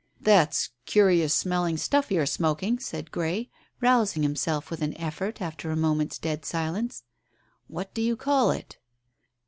"That's 0.19 0.71
curious 0.87 1.31
smelling 1.31 1.77
stuff 1.77 2.09
you're 2.09 2.25
smoking," 2.25 2.79
said 2.79 3.11
Grey, 3.11 3.51
rousing 3.81 4.23
himself 4.23 4.71
with 4.71 4.81
an 4.81 4.97
effort 4.97 5.43
after 5.43 5.69
a 5.69 5.75
moment's 5.77 6.17
dead 6.17 6.43
silence. 6.43 7.03
"What 7.67 7.93
do 7.93 8.01
you 8.01 8.15
call 8.17 8.49
it?" 8.49 8.79